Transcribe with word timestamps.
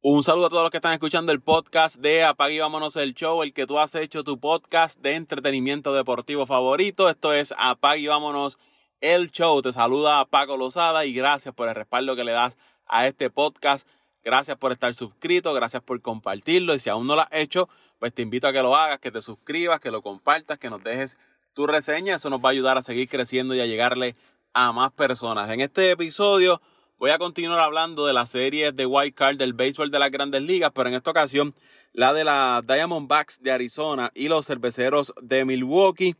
Un 0.00 0.22
saludo 0.22 0.46
a 0.46 0.48
todos 0.48 0.62
los 0.62 0.70
que 0.70 0.76
están 0.76 0.92
escuchando 0.92 1.32
el 1.32 1.40
podcast 1.40 1.96
de 1.96 2.22
Apague 2.22 2.54
y 2.54 2.58
Vámonos 2.60 2.94
el 2.94 3.14
Show, 3.14 3.42
el 3.42 3.52
que 3.52 3.66
tú 3.66 3.80
has 3.80 3.96
hecho 3.96 4.22
tu 4.22 4.38
podcast 4.38 4.96
de 5.00 5.16
entretenimiento 5.16 5.92
deportivo 5.92 6.46
favorito. 6.46 7.08
Esto 7.08 7.32
es 7.32 7.52
Apague 7.58 8.02
y 8.02 8.06
Vámonos 8.06 8.58
el 9.00 9.32
Show. 9.32 9.60
Te 9.60 9.72
saluda 9.72 10.24
Paco 10.26 10.56
Lozada 10.56 11.04
y 11.04 11.12
gracias 11.12 11.52
por 11.52 11.68
el 11.68 11.74
respaldo 11.74 12.14
que 12.14 12.22
le 12.22 12.30
das 12.30 12.56
a 12.86 13.08
este 13.08 13.28
podcast. 13.28 13.88
Gracias 14.22 14.56
por 14.56 14.70
estar 14.70 14.94
suscrito, 14.94 15.52
gracias 15.52 15.82
por 15.82 16.00
compartirlo 16.00 16.76
y 16.76 16.78
si 16.78 16.88
aún 16.88 17.08
no 17.08 17.16
lo 17.16 17.22
has 17.22 17.32
hecho, 17.32 17.68
pues 17.98 18.14
te 18.14 18.22
invito 18.22 18.46
a 18.46 18.52
que 18.52 18.62
lo 18.62 18.76
hagas, 18.76 19.00
que 19.00 19.10
te 19.10 19.20
suscribas, 19.20 19.80
que 19.80 19.90
lo 19.90 20.00
compartas, 20.00 20.60
que 20.60 20.70
nos 20.70 20.84
dejes 20.84 21.18
tu 21.54 21.66
reseña. 21.66 22.14
Eso 22.14 22.30
nos 22.30 22.38
va 22.38 22.50
a 22.50 22.52
ayudar 22.52 22.78
a 22.78 22.82
seguir 22.82 23.08
creciendo 23.08 23.52
y 23.56 23.60
a 23.60 23.66
llegarle 23.66 24.14
a 24.52 24.70
más 24.70 24.92
personas. 24.92 25.50
En 25.50 25.60
este 25.60 25.90
episodio 25.90 26.62
Voy 26.98 27.12
a 27.12 27.18
continuar 27.18 27.60
hablando 27.60 28.06
de 28.06 28.12
la 28.12 28.26
serie 28.26 28.72
de 28.72 28.84
White 28.84 29.14
Card 29.14 29.36
del 29.36 29.52
béisbol 29.52 29.92
de 29.92 30.00
las 30.00 30.10
grandes 30.10 30.42
ligas, 30.42 30.72
pero 30.74 30.88
en 30.88 30.96
esta 30.96 31.12
ocasión 31.12 31.54
la 31.92 32.12
de 32.12 32.24
la 32.24 32.60
Diamondbacks 32.66 33.40
de 33.40 33.52
Arizona 33.52 34.10
y 34.16 34.26
los 34.26 34.48
cerveceros 34.48 35.14
de 35.22 35.44
Milwaukee. 35.44 36.16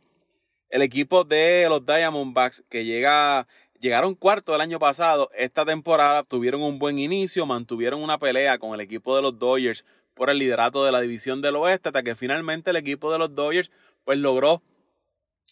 El 0.69 0.81
equipo 0.81 1.25
de 1.25 1.65
los 1.67 1.85
Diamondbacks 1.85 2.63
que 2.69 2.85
llega, 2.85 3.45
llegaron 3.81 4.15
cuarto 4.15 4.55
el 4.55 4.61
año 4.61 4.79
pasado, 4.79 5.29
esta 5.35 5.65
temporada 5.65 6.23
tuvieron 6.23 6.61
un 6.61 6.79
buen 6.79 6.97
inicio, 6.97 7.45
mantuvieron 7.45 8.01
una 8.01 8.17
pelea 8.17 8.57
con 8.57 8.73
el 8.73 8.79
equipo 8.79 9.17
de 9.17 9.21
los 9.21 9.37
Dodgers 9.37 9.83
por 10.13 10.29
el 10.29 10.37
liderato 10.37 10.85
de 10.85 10.93
la 10.93 11.01
división 11.01 11.41
del 11.41 11.57
oeste, 11.57 11.89
hasta 11.89 12.03
que 12.03 12.15
finalmente 12.15 12.69
el 12.69 12.77
equipo 12.77 13.11
de 13.11 13.19
los 13.19 13.35
Dodgers 13.35 13.69
pues 14.05 14.17
logró 14.17 14.61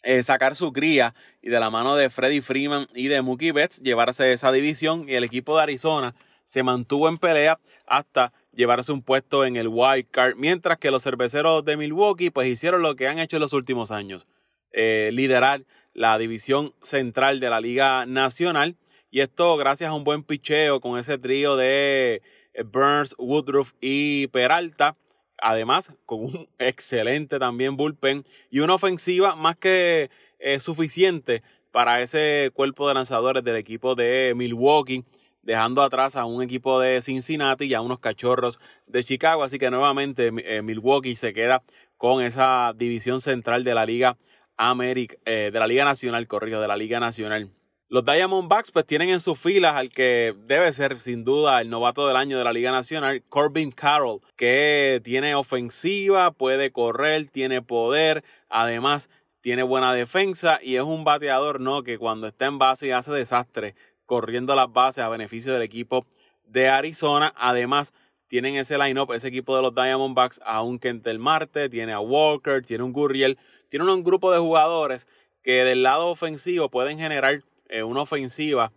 eh, 0.04 0.24
sacar 0.24 0.56
su 0.56 0.72
cría 0.74 1.14
y 1.42 1.50
de 1.50 1.60
la 1.60 1.70
mano 1.70 1.96
de 1.96 2.10
Freddie 2.10 2.42
Freeman 2.42 2.88
y 2.94 3.08
de 3.08 3.22
Mookie 3.22 3.52
Betts 3.52 3.82
llevarse 3.82 4.32
esa 4.32 4.52
división 4.52 5.06
y 5.08 5.14
el 5.14 5.24
equipo 5.24 5.56
de 5.58 5.64
Arizona 5.64 6.16
se 6.46 6.64
mantuvo 6.64 7.10
en 7.10 7.18
pelea 7.18 7.60
hasta 7.86 8.34
llevarse 8.54 8.92
un 8.92 9.02
puesto 9.02 9.46
en 9.46 9.56
el 9.56 9.68
wild 9.68 10.08
card, 10.10 10.36
mientras 10.36 10.78
que 10.78 10.92
los 10.92 11.04
cerveceros 11.04 11.64
de 11.64 11.78
Milwaukee 11.78 12.30
pues 12.30 12.48
hicieron 12.48 12.82
lo 12.82 12.96
que 12.96 13.08
han 13.08 13.20
hecho 13.20 13.38
en 13.38 13.42
los 13.42 13.54
últimos 13.54 13.92
años, 13.92 14.28
eh, 14.72 15.12
liderar 15.14 15.66
la 15.94 16.18
división 16.18 16.74
central 16.82 17.40
de 17.40 17.50
la 17.50 17.62
Liga 17.62 18.06
Nacional. 18.06 18.78
Y 19.10 19.22
esto 19.22 19.58
gracias 19.58 19.90
a 19.90 19.94
un 19.94 20.04
buen 20.04 20.24
picheo 20.24 20.80
con 20.80 20.98
ese 20.98 21.18
trío 21.18 21.56
de 21.56 22.22
eh, 22.54 22.64
Burns, 22.64 23.16
Woodruff 23.18 23.74
y 23.80 24.28
Peralta 24.28 24.96
además 25.42 25.94
con 26.06 26.20
un 26.26 26.50
excelente 26.60 27.40
también 27.40 27.78
bullpen 27.78 28.26
y 28.50 28.60
una 28.60 28.76
ofensiva 28.76 29.36
más 29.36 29.58
que 29.58 30.10
eh, 30.40 30.60
suficiente 30.60 31.44
para 31.72 32.02
ese 32.02 32.52
cuerpo 32.54 32.88
de 32.88 32.96
lanzadores 32.96 33.44
del 33.44 33.56
equipo 33.56 33.96
de 33.96 34.34
Milwaukee, 34.36 35.06
dejando 35.44 35.82
atrás 35.82 36.16
a 36.16 36.26
un 36.26 36.42
equipo 36.42 36.80
de 36.80 37.02
Cincinnati 37.02 37.66
y 37.66 37.74
a 37.74 37.82
unos 37.82 38.00
cachorros 38.00 38.60
de 38.88 39.04
Chicago. 39.04 39.44
Así 39.44 39.60
que 39.60 39.70
nuevamente 39.70 40.32
eh, 40.44 40.62
Milwaukee 40.62 41.16
se 41.16 41.34
queda 41.34 41.64
con 41.98 42.24
esa 42.24 42.74
división 42.76 43.22
central 43.22 43.64
de 43.64 43.76
la 43.76 43.86
Liga 43.86 44.18
América, 44.58 45.16
eh, 45.26 45.52
de 45.54 45.60
la 45.60 45.68
Liga 45.68 45.86
Nacional, 45.86 46.28
corrijo, 46.28 46.60
de 46.60 46.68
la 46.68 46.78
Liga 46.78 47.00
Nacional. 47.00 47.52
Los 47.90 48.04
Diamondbacks 48.04 48.72
pues 48.72 48.86
tienen 48.86 49.08
en 49.08 49.22
sus 49.22 49.40
filas 49.40 49.76
al 49.76 49.90
que 49.90 50.36
debe 50.46 50.74
ser 50.74 51.00
sin 51.00 51.24
duda 51.24 51.62
el 51.62 51.70
novato 51.70 52.06
del 52.06 52.18
año 52.18 52.38
de 52.38 52.44
la 52.44 52.52
Liga 52.52 52.70
Nacional, 52.70 53.24
Corbin 53.30 53.72
Carroll, 53.72 54.20
que 54.36 55.00
tiene 55.06 55.36
ofensiva, 55.36 56.32
puede 56.32 56.72
correr, 56.72 57.28
tiene 57.30 57.62
poder, 57.62 58.26
además 58.50 59.10
tiene 59.40 59.64
buena 59.64 59.94
defensa 59.94 60.60
y 60.62 60.76
es 60.76 60.82
un 60.82 61.06
bateador, 61.06 61.62
¿no? 61.62 61.84
Que 61.84 61.98
cuando 61.98 62.28
está 62.28 62.48
en 62.48 62.60
base 62.60 62.94
hace 62.94 63.14
desastre 63.14 63.74
corriendo 64.06 64.54
las 64.54 64.70
bases 64.74 65.06
a 65.06 65.08
beneficio 65.08 65.54
del 65.54 65.62
equipo 65.62 66.06
de 66.44 66.68
Arizona. 66.68 67.34
Además, 67.38 67.94
tienen 68.28 68.58
ese 68.58 68.78
line-up, 68.78 69.14
ese 69.14 69.30
equipo 69.30 69.56
de 69.56 69.62
los 69.62 69.74
Diamondbacks, 69.74 70.42
a 70.44 70.62
un 70.62 70.78
Kentel 70.78 71.20
Marte, 71.20 71.70
tiene 71.70 71.94
a 71.94 72.02
Walker, 72.02 72.66
tiene 72.66 72.84
un 72.84 72.92
Gurriel, 72.92 73.38
tiene 73.70 73.90
un 73.90 74.04
grupo 74.04 74.30
de 74.34 74.40
jugadores 74.40 75.08
que 75.42 75.64
del 75.64 75.84
lado 75.84 76.08
ofensivo 76.08 76.70
pueden 76.70 77.00
generar 77.00 77.44
eh, 77.70 77.84
una 77.84 78.02
ofensiva 78.02 78.72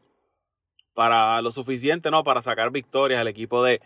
para 0.94 1.40
lo 1.42 1.50
suficiente, 1.50 2.10
¿no? 2.10 2.24
Para 2.24 2.42
sacar 2.42 2.70
victorias 2.70 3.20
al 3.20 3.28
equipo 3.28 3.62
de, 3.62 3.80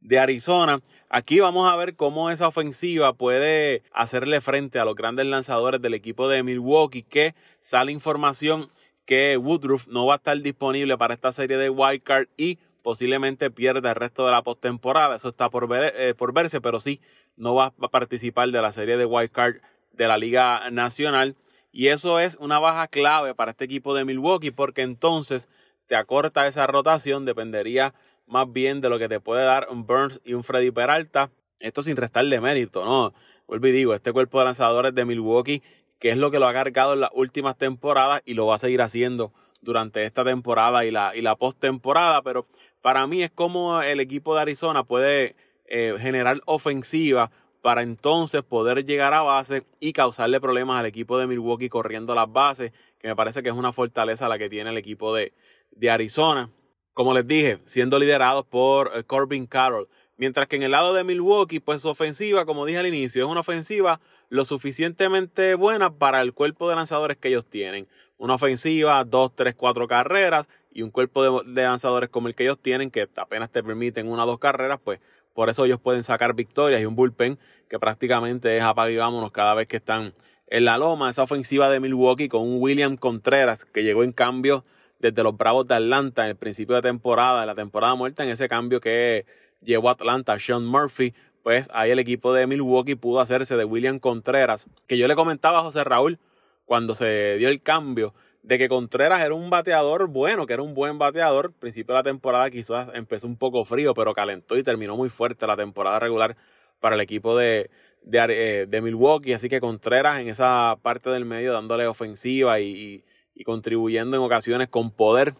de 0.00 0.18
Arizona. 0.18 0.80
Aquí 1.08 1.40
vamos 1.40 1.70
a 1.70 1.76
ver 1.76 1.96
cómo 1.96 2.30
esa 2.30 2.48
ofensiva 2.48 3.12
puede 3.12 3.82
hacerle 3.92 4.40
frente 4.40 4.78
a 4.78 4.84
los 4.84 4.94
grandes 4.94 5.26
lanzadores 5.26 5.80
del 5.80 5.94
equipo 5.94 6.28
de 6.28 6.42
Milwaukee, 6.42 7.02
que 7.02 7.34
sale 7.60 7.92
información 7.92 8.70
que 9.04 9.38
Woodruff 9.38 9.88
no 9.88 10.04
va 10.04 10.14
a 10.14 10.16
estar 10.18 10.38
disponible 10.40 10.98
para 10.98 11.14
esta 11.14 11.32
serie 11.32 11.56
de 11.56 11.70
wildcard 11.70 12.28
y 12.36 12.58
posiblemente 12.82 13.50
pierda 13.50 13.90
el 13.90 13.96
resto 13.96 14.26
de 14.26 14.32
la 14.32 14.42
postemporada. 14.42 15.16
Eso 15.16 15.28
está 15.28 15.48
por, 15.48 15.66
ver, 15.66 15.94
eh, 15.96 16.14
por 16.14 16.34
verse, 16.34 16.60
pero 16.60 16.78
sí 16.78 17.00
no 17.36 17.54
va 17.54 17.72
a 17.80 17.88
participar 17.88 18.50
de 18.50 18.60
la 18.60 18.72
serie 18.72 18.96
de 18.96 19.06
wildcard 19.06 19.56
de 19.92 20.08
la 20.08 20.18
Liga 20.18 20.70
Nacional. 20.70 21.36
Y 21.70 21.88
eso 21.88 22.18
es 22.18 22.36
una 22.40 22.58
baja 22.58 22.88
clave 22.88 23.34
para 23.34 23.50
este 23.52 23.64
equipo 23.64 23.94
de 23.94 24.04
Milwaukee 24.04 24.50
porque 24.50 24.82
entonces 24.82 25.48
te 25.86 25.96
acorta 25.96 26.46
esa 26.46 26.66
rotación, 26.66 27.24
dependería 27.24 27.94
más 28.26 28.50
bien 28.52 28.80
de 28.80 28.90
lo 28.90 28.98
que 28.98 29.08
te 29.08 29.20
puede 29.20 29.44
dar 29.44 29.68
un 29.70 29.86
Burns 29.86 30.20
y 30.24 30.34
un 30.34 30.44
Freddy 30.44 30.70
Peralta. 30.70 31.30
Esto 31.60 31.82
sin 31.82 31.96
restarle 31.96 32.40
mérito, 32.40 32.84
¿no? 32.84 33.14
Vuelvo 33.46 33.66
digo, 33.68 33.94
este 33.94 34.12
cuerpo 34.12 34.38
de 34.38 34.44
lanzadores 34.44 34.94
de 34.94 35.04
Milwaukee, 35.04 35.62
que 35.98 36.10
es 36.10 36.18
lo 36.18 36.30
que 36.30 36.38
lo 36.38 36.46
ha 36.46 36.52
cargado 36.52 36.92
en 36.92 37.00
las 37.00 37.10
últimas 37.14 37.56
temporadas 37.56 38.22
y 38.24 38.34
lo 38.34 38.46
va 38.46 38.56
a 38.56 38.58
seguir 38.58 38.82
haciendo 38.82 39.32
durante 39.60 40.04
esta 40.04 40.24
temporada 40.24 40.84
y 40.84 40.90
la, 40.90 41.16
y 41.16 41.22
la 41.22 41.36
postemporada, 41.36 42.22
pero 42.22 42.46
para 42.82 43.06
mí 43.06 43.22
es 43.22 43.30
como 43.30 43.82
el 43.82 43.98
equipo 44.00 44.34
de 44.34 44.42
Arizona 44.42 44.84
puede 44.84 45.34
eh, 45.66 45.96
generar 45.98 46.40
ofensiva 46.46 47.30
para 47.62 47.82
entonces 47.82 48.42
poder 48.42 48.84
llegar 48.84 49.14
a 49.14 49.22
base 49.22 49.64
y 49.80 49.92
causarle 49.92 50.40
problemas 50.40 50.78
al 50.78 50.86
equipo 50.86 51.18
de 51.18 51.26
Milwaukee 51.26 51.68
corriendo 51.68 52.14
las 52.14 52.30
bases, 52.30 52.72
que 52.98 53.08
me 53.08 53.16
parece 53.16 53.42
que 53.42 53.48
es 53.48 53.54
una 53.54 53.72
fortaleza 53.72 54.28
la 54.28 54.38
que 54.38 54.48
tiene 54.48 54.70
el 54.70 54.76
equipo 54.76 55.14
de, 55.14 55.32
de 55.72 55.90
Arizona. 55.90 56.50
Como 56.94 57.14
les 57.14 57.26
dije, 57.26 57.58
siendo 57.64 57.98
liderados 57.98 58.44
por 58.46 58.92
eh, 58.94 59.04
Corbin 59.04 59.46
Carroll. 59.46 59.88
Mientras 60.16 60.48
que 60.48 60.56
en 60.56 60.64
el 60.64 60.72
lado 60.72 60.94
de 60.94 61.04
Milwaukee, 61.04 61.60
pues 61.60 61.82
su 61.82 61.88
ofensiva, 61.88 62.44
como 62.44 62.66
dije 62.66 62.78
al 62.78 62.86
inicio, 62.86 63.24
es 63.24 63.30
una 63.30 63.40
ofensiva 63.40 64.00
lo 64.30 64.44
suficientemente 64.44 65.54
buena 65.54 65.94
para 65.94 66.20
el 66.22 66.34
cuerpo 66.34 66.68
de 66.68 66.74
lanzadores 66.74 67.16
que 67.16 67.28
ellos 67.28 67.46
tienen. 67.46 67.86
Una 68.16 68.34
ofensiva, 68.34 69.04
dos, 69.04 69.34
tres, 69.36 69.54
cuatro 69.54 69.86
carreras 69.86 70.48
y 70.72 70.82
un 70.82 70.90
cuerpo 70.90 71.42
de, 71.44 71.52
de 71.52 71.62
lanzadores 71.62 72.08
como 72.08 72.26
el 72.26 72.34
que 72.34 72.42
ellos 72.42 72.58
tienen, 72.58 72.90
que 72.90 73.08
apenas 73.16 73.50
te 73.50 73.62
permiten 73.62 74.08
una 74.08 74.24
o 74.24 74.26
dos 74.26 74.40
carreras, 74.40 74.80
pues 74.82 74.98
por 75.38 75.50
eso 75.50 75.66
ellos 75.66 75.78
pueden 75.78 76.02
sacar 76.02 76.34
victorias 76.34 76.82
y 76.82 76.84
un 76.84 76.96
bullpen 76.96 77.38
que 77.68 77.78
prácticamente 77.78 78.56
es 78.56 78.64
apague 78.64 78.98
vámonos 78.98 79.30
cada 79.30 79.54
vez 79.54 79.68
que 79.68 79.76
están 79.76 80.12
en 80.48 80.64
la 80.64 80.78
loma. 80.78 81.10
Esa 81.10 81.22
ofensiva 81.22 81.70
de 81.70 81.78
Milwaukee 81.78 82.28
con 82.28 82.42
un 82.42 82.60
William 82.60 82.96
Contreras 82.96 83.64
que 83.64 83.84
llegó 83.84 84.02
en 84.02 84.10
cambio 84.10 84.64
desde 84.98 85.22
los 85.22 85.36
Bravos 85.36 85.68
de 85.68 85.76
Atlanta 85.76 86.24
en 86.24 86.30
el 86.30 86.36
principio 86.36 86.74
de 86.74 86.82
temporada, 86.82 87.42
en 87.42 87.46
la 87.46 87.54
temporada 87.54 87.94
muerta, 87.94 88.24
en 88.24 88.30
ese 88.30 88.48
cambio 88.48 88.80
que 88.80 89.26
llevó 89.62 89.90
a 89.90 89.92
Atlanta 89.92 90.36
Sean 90.40 90.66
Murphy. 90.66 91.14
Pues 91.44 91.70
ahí 91.72 91.92
el 91.92 92.00
equipo 92.00 92.32
de 92.32 92.48
Milwaukee 92.48 92.96
pudo 92.96 93.20
hacerse 93.20 93.56
de 93.56 93.64
William 93.64 94.00
Contreras, 94.00 94.66
que 94.88 94.98
yo 94.98 95.06
le 95.06 95.14
comentaba 95.14 95.60
a 95.60 95.62
José 95.62 95.84
Raúl 95.84 96.18
cuando 96.64 96.96
se 96.96 97.36
dio 97.38 97.48
el 97.48 97.62
cambio 97.62 98.12
de 98.42 98.58
que 98.58 98.68
Contreras 98.68 99.20
era 99.22 99.34
un 99.34 99.50
bateador 99.50 100.08
bueno, 100.08 100.46
que 100.46 100.54
era 100.54 100.62
un 100.62 100.74
buen 100.74 100.98
bateador. 100.98 101.46
Al 101.46 101.52
principio 101.52 101.94
de 101.94 101.98
la 102.00 102.04
temporada 102.04 102.50
quizás 102.50 102.90
empezó 102.94 103.26
un 103.26 103.36
poco 103.36 103.64
frío, 103.64 103.94
pero 103.94 104.14
calentó 104.14 104.56
y 104.56 104.62
terminó 104.62 104.96
muy 104.96 105.08
fuerte 105.08 105.46
la 105.46 105.56
temporada 105.56 105.98
regular 105.98 106.36
para 106.80 106.94
el 106.94 107.00
equipo 107.00 107.36
de, 107.36 107.70
de, 108.02 108.66
eh, 108.70 108.80
Milwaukee. 108.80 109.32
Así 109.32 109.48
que 109.48 109.60
Contreras 109.60 110.18
en 110.18 110.28
esa 110.28 110.76
parte 110.82 111.10
del 111.10 111.24
medio 111.24 111.52
dándole 111.52 111.86
ofensiva 111.86 112.60
y, 112.60 113.04
contribuyendo 113.44 114.16
en 114.16 114.22
ocasiones 114.22 114.68
con 114.68 114.90
poder. 114.90 115.34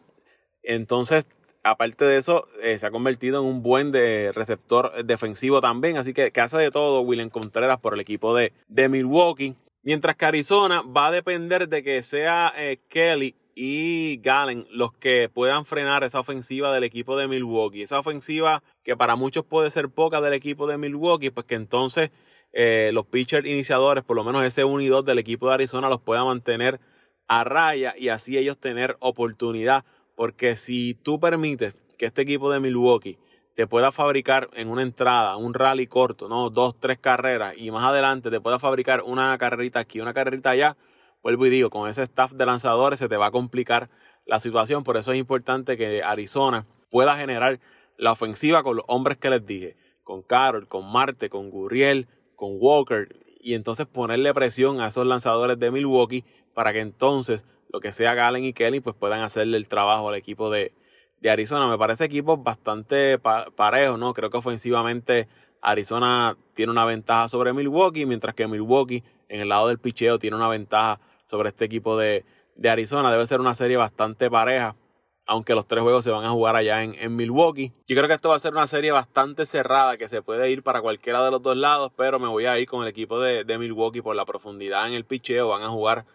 Entonces, 0.63 1.29
aparte 1.65 2.05
de 2.05 2.17
eso, 2.17 2.47
eh, 2.63 2.79
se 2.79 2.87
ha 2.87 2.93
convertido 2.93 3.41
en 3.41 3.47
un 3.47 3.63
buen 3.63 3.91
de 3.91 4.31
receptor 4.33 5.05
defensivo 5.05 5.61
también. 5.61 5.97
Así 5.97 6.15
que, 6.15 6.31
que 6.31 6.41
hace 6.41 6.59
de 6.59 6.71
todo 6.71 7.01
William 7.01 7.29
Contreras 7.31 7.79
por 7.81 7.95
el 7.95 8.01
equipo 8.01 8.37
de, 8.37 8.53
de 8.69 8.89
Milwaukee. 8.89 9.57
Mientras 9.89 10.17
que 10.17 10.27
Arizona 10.27 10.83
va 10.83 11.07
a 11.07 11.11
depender 11.11 11.67
de 11.67 11.83
que 11.83 12.03
sea 12.03 12.53
eh, 12.59 12.79
Kelly 12.91 13.35
y 13.55 14.19
Gallen 14.19 14.67
los 14.71 14.93
que 14.93 15.31
puedan 15.31 15.65
frenar 15.65 16.05
esa 16.05 16.21
ofensiva 16.21 16.75
del 16.75 16.85
equipo 16.85 17.17
de 17.17 17.27
Milwaukee. 17.27 17.81
Esa 17.81 17.99
ofensiva 17.99 18.63
que 18.83 18.99
para 18.99 19.17
muchos 19.17 19.47
puede 19.47 19.71
ser 19.71 19.89
poca 19.89 20.21
del 20.21 20.35
equipo 20.35 20.67
de 20.67 20.77
Milwaukee, 20.77 21.31
pues 21.31 21.47
que 21.47 21.55
entonces 21.55 22.11
eh, 22.53 22.91
los 22.93 23.07
pitchers 23.07 23.49
iniciadores, 23.49 24.05
por 24.05 24.15
lo 24.17 24.25
menos 24.25 24.45
ese 24.45 24.63
1 24.63 24.83
y 24.83 24.89
2 24.89 25.07
del 25.07 25.21
equipo 25.21 25.49
de 25.49 25.55
Arizona, 25.55 25.89
los 25.89 26.03
puedan 26.03 26.27
mantener 26.27 26.81
a 27.27 27.45
raya 27.45 27.95
y 27.97 28.11
así 28.11 28.37
ellos 28.37 28.59
tener 28.59 28.99
oportunidad. 29.01 29.87
Porque 30.17 30.55
si 30.55 30.99
tú 31.03 31.19
permites 31.19 31.75
que 31.97 32.05
este 32.05 32.21
equipo 32.21 32.53
de 32.53 32.61
Milwaukee 32.61 33.17
te 33.59 33.67
pueda 33.67 33.91
fabricar 33.91 34.51
en 34.53 34.69
una 34.69 34.83
entrada, 34.83 35.37
un 35.37 35.53
rally 35.53 35.89
corto, 35.89 36.29
¿no? 36.29 36.49
Dos, 36.49 36.79
tres 36.79 36.97
carreras 36.97 37.55
y 37.57 37.73
más 37.73 37.85
adelante 37.85 38.31
te 38.31 38.41
pueda 38.41 38.61
fabricar 38.61 39.03
una 39.03 39.37
carrerita 39.37 39.81
aquí, 39.81 40.01
una 40.01 40.15
carrerita 40.15 40.51
allá, 40.51 40.77
vuelvo 41.25 41.45
y 41.45 41.51
digo, 41.51 41.69
con 41.69 41.89
ese 41.89 42.05
staff 42.05 42.31
de 42.35 42.47
lanzadores 42.47 43.01
se 43.01 43.09
te 43.09 43.17
va 43.17 43.27
a 43.27 43.31
complicar 43.33 43.91
la 44.27 44.39
situación. 44.39 44.85
Por 44.85 44.97
eso 44.97 45.11
es 45.11 45.19
importante 45.19 45.77
que 45.77 46.05
Arizona 46.05 46.67
pueda 46.89 47.17
generar 47.17 47.59
la 47.97 48.13
ofensiva 48.13 48.63
con 48.63 48.77
los 48.77 48.85
hombres 48.87 49.19
que 49.19 49.29
les 49.29 49.45
dije, 49.45 49.77
con 50.05 50.23
Carol, 50.23 50.69
con 50.69 50.93
Marte, 50.93 51.29
con 51.29 51.51
Gurriel, 51.51 52.07
con 52.37 52.59
Walker, 52.61 53.09
y 53.41 53.55
entonces 53.55 53.87
ponerle 53.87 54.33
presión 54.35 54.81
a 54.81 54.87
esos 54.87 55.05
lanzadores 55.05 55.59
de 55.59 55.73
Milwaukee 55.73 56.25
para 56.55 56.73
que 56.73 56.79
entonces 56.79 57.45
lo 57.73 57.81
que 57.81 57.91
sea 57.91 58.15
Galen 58.15 58.45
y 58.45 58.53
Kelly 58.53 58.79
pues 58.79 58.95
puedan 58.95 59.23
hacerle 59.23 59.57
el 59.57 59.67
trabajo 59.67 60.11
al 60.11 60.15
equipo 60.15 60.49
de, 60.49 60.71
de 61.21 61.31
Arizona. 61.31 61.69
Me 61.69 61.79
parece 61.79 62.05
equipos 62.05 62.43
bastante 62.43 63.19
parejos, 63.19 63.99
¿no? 63.99 64.15
Creo 64.15 64.31
que 64.31 64.37
ofensivamente 64.37 65.29
Arizona 65.61 66.37
tiene 66.55 66.73
una 66.73 66.85
ventaja 66.85 67.29
sobre 67.29 67.53
Milwaukee, 67.53 68.07
mientras 68.07 68.35
que 68.35 68.47
Milwaukee 68.47 69.03
en 69.29 69.41
el 69.41 69.49
lado 69.49 69.69
del 69.69 69.79
picheo 69.79 70.19
tiene 70.19 70.37
una 70.37 70.49
ventaja 70.49 71.01
sobre 71.27 71.51
este 71.51 71.65
equipo 71.65 71.97
de, 71.97 72.25
de 72.57 72.71
Arizona. 72.71 73.11
Debe 73.11 73.27
ser 73.27 73.41
una 73.41 73.55
serie 73.55 73.77
bastante 73.77 74.31
pareja 74.31 74.77
aunque 75.29 75.55
los 75.55 75.69
tres 75.69 75.83
juegos 75.83 76.03
se 76.03 76.11
van 76.11 76.25
a 76.25 76.31
jugar 76.31 76.57
allá 76.57 76.83
en, 76.83 77.15
Milwaukee. 77.15 77.73
Yo 77.87 77.95
creo 77.95 78.09
que 78.09 78.15
esto 78.15 78.31
va 78.31 78.37
a 78.37 78.41
ser 78.41 78.53
una 78.53 78.67
serie 78.67 78.91
bastante 78.91 79.45
cerrada, 79.45 79.99
que 79.99 80.09
se 80.09 80.23
puede 80.23 80.51
ir 80.51 80.63
para 80.63 80.81
cualquiera 80.81 81.23
de 81.23 81.31
los 81.31 81.43
dos 81.43 81.57
lados, 81.57 81.93
pero 81.95 82.19
me 82.19 82.29
voy 82.29 82.47
a 82.47 82.59
ir 82.59 82.67
con 82.67 82.83
el 82.83 82.89
equipo 82.89 83.21
de, 83.21 83.59
Milwaukee 83.59 84.01
por 84.01 84.17
la 84.17 84.25
profundidad 84.25 84.89
en 84.89 84.95
el 84.95 85.05
picheo. 85.05 85.49
Van 85.49 85.63
a 85.63 85.69
jugar 85.69 86.07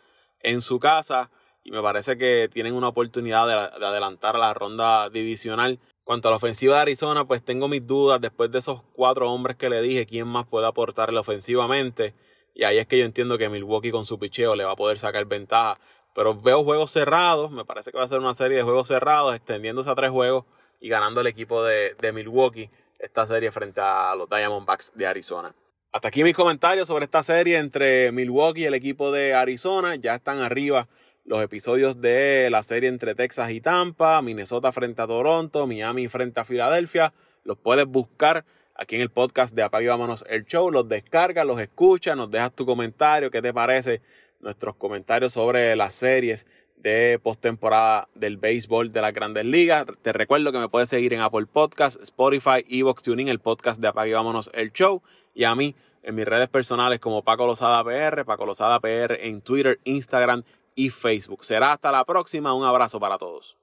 en 0.42 0.62
su 0.62 0.80
casa 0.80 1.30
y 1.64 1.72
me 1.72 1.82
parece 1.82 2.18
que 2.18 2.50
tienen 2.52 2.76
una 2.76 2.90
oportunidad 2.90 3.48
de, 3.48 3.86
adelantar 3.86 4.36
a 4.36 4.40
la 4.40 4.54
ronda 4.54 5.10
divisional. 5.10 5.80
Cuanto 6.04 6.28
a 6.28 6.32
la 6.32 6.38
ofensiva 6.38 6.76
de 6.76 6.82
Arizona, 6.82 7.26
pues 7.26 7.44
tengo 7.44 7.70
mis 7.70 7.88
dudas 7.88 8.20
después 8.20 8.52
de 8.52 8.60
esos 8.60 8.82
cuatro 8.94 9.32
hombres 9.32 9.56
que 9.56 9.70
le 9.70 9.82
dije, 9.82 10.06
quién 10.06 10.28
más 10.28 10.46
puede 10.46 10.68
aportarle 10.68 11.18
ofensivamente. 11.20 12.14
Y 12.54 12.66
ahí 12.66 12.78
es 12.78 12.88
que 12.88 13.00
yo 13.00 13.06
entiendo 13.06 13.38
que 13.38 13.48
Milwaukee 13.48 13.92
con 13.92 14.04
su 14.04 14.20
picheo 14.20 14.56
le 14.56 14.66
va 14.66 14.74
a 14.74 14.76
poder 14.76 15.00
sacar 15.00 15.26
ventaja. 15.26 15.80
Pero 16.14 16.40
veo 16.40 16.64
juegos 16.64 16.92
cerrados, 16.92 17.50
me 17.52 17.64
parece 17.64 17.92
que 17.92 17.98
va 17.98 18.04
a 18.04 18.08
ser 18.08 18.20
una 18.20 18.34
serie 18.34 18.58
de 18.58 18.64
juegos 18.64 18.90
cerrados, 18.90 19.34
extendiéndose 19.34 19.90
a 19.90 19.96
tres 19.96 20.12
juegos 20.12 20.46
y 20.80 20.90
ganando 20.90 21.22
el 21.22 21.28
equipo 21.28 21.64
de, 21.64 21.96
Milwaukee 22.14 22.70
esta 23.00 23.26
serie 23.26 23.52
frente 23.52 23.82
a 23.82 24.14
los 24.16 24.30
Diamondbacks 24.30 24.92
de 24.96 25.08
Arizona. 25.08 25.56
Hasta 25.92 26.10
aquí 26.10 26.24
mis 26.24 26.36
comentarios 26.36 26.88
sobre 26.88 27.06
esta 27.06 27.24
serie 27.24 27.58
entre 27.58 28.12
Milwaukee 28.12 28.62
y 28.62 28.66
el 28.66 28.74
equipo 28.74 29.12
de 29.12 29.34
Arizona. 29.34 29.96
Ya 29.96 30.16
están 30.16 30.42
arriba 30.42 30.88
los 31.26 31.42
episodios 31.42 32.02
de 32.02 32.50
la 32.52 32.64
serie 32.64 32.90
entre 32.90 33.16
Texas 33.16 33.52
y 33.52 33.62
Tampa, 33.62 34.22
Minnesota 34.22 34.72
frente 34.72 35.02
a 35.02 35.08
Toronto, 35.08 35.66
Miami 35.68 36.08
frente 36.08 36.40
a 36.40 36.46
Filadelfia. 36.46 37.14
Los 37.44 37.58
puedes 37.58 37.86
buscar 37.86 38.46
aquí 38.76 38.96
en 38.96 39.02
el 39.02 39.10
podcast 39.10 39.56
de 39.56 39.64
Apague 39.64 39.88
Vámonos 39.88 40.26
el 40.30 40.46
Show. 40.46 40.70
Los 40.70 40.88
descargas, 40.90 41.46
los 41.46 41.62
escuchas, 41.62 42.18
nos 42.18 42.30
dejas 42.30 42.54
tu 42.54 42.66
comentario, 42.66 43.32
qué 43.32 43.42
te 43.42 43.54
parece 43.54 44.02
nuestros 44.42 44.76
comentarios 44.76 45.34
sobre 45.34 45.76
las 45.76 45.94
series 45.94 46.46
de 46.76 47.18
postemporada 47.24 48.10
del 48.14 48.36
béisbol 48.36 48.92
de 48.92 49.02
las 49.02 49.14
grandes 49.14 49.46
ligas. 49.46 49.86
Te 50.02 50.12
recuerdo 50.12 50.52
que 50.52 50.60
me 50.60 50.68
puedes 50.68 50.90
seguir 50.90 51.14
en 51.14 51.22
Apple 51.22 51.46
Podcasts, 51.46 51.98
Spotify, 52.02 52.66
Evox 52.70 53.02
Tuning, 53.04 53.30
el 53.30 53.40
podcast 53.40 53.80
de 53.80 53.88
Apague 53.88 54.14
Vámonos 54.14 54.52
el 54.54 54.74
Show. 54.74 55.02
Y 55.34 55.46
a 55.46 55.56
mí 55.56 55.76
en 56.04 56.16
mis 56.16 56.26
redes 56.26 56.50
personales 56.50 57.00
como 57.00 57.24
Paco 57.24 57.48
Lozada 57.48 57.82
PR, 57.86 58.26
Paco 58.26 58.46
Lozada 58.46 58.82
PR 58.82 59.26
en 59.26 59.42
Twitter, 59.42 59.80
Instagram 59.86 60.44
y 60.76 60.90
Facebook. 60.90 61.46
Será 61.46 61.74
hasta 61.74 61.92
la 61.92 62.06
próxima. 62.06 62.54
Un 62.54 62.64
abrazo 62.64 63.00
para 63.00 63.18
todos. 63.18 63.58